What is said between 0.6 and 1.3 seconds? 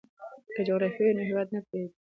جغرافیه وي نو